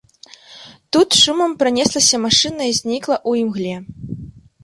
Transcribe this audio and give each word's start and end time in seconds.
Тут 0.95 1.07
з 1.17 1.19
шумам 1.25 1.51
пранеслася 1.59 2.19
машына 2.25 2.63
і 2.71 2.77
знікла 2.79 3.15
ў 3.29 3.31
імгле. 3.45 3.75